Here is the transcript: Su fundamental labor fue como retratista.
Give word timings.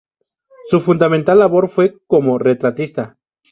Su 0.65 0.79
fundamental 0.79 1.37
labor 1.37 1.69
fue 1.69 1.99
como 2.07 2.39
retratista. 2.39 3.19